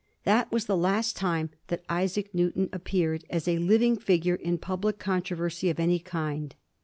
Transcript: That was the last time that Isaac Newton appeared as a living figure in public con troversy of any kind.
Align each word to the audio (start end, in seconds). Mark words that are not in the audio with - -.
That 0.23 0.51
was 0.51 0.65
the 0.65 0.75
last 0.75 1.15
time 1.15 1.51
that 1.67 1.83
Isaac 1.87 2.33
Newton 2.33 2.69
appeared 2.73 3.23
as 3.29 3.47
a 3.47 3.59
living 3.59 3.97
figure 3.97 4.33
in 4.33 4.57
public 4.57 4.97
con 4.97 5.21
troversy 5.21 5.69
of 5.69 5.79
any 5.79 5.99
kind. 5.99 6.55